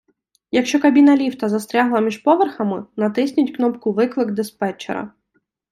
Якщо 0.51 0.79
кабіна 0.79 1.15
ліфта 1.17 1.49
застрягла 1.49 1.99
міжповерхами, 1.99 2.85
натисніть 2.95 3.55
кнопку 3.55 3.93
Виклик 3.93 4.31
диспетчера 4.31 5.11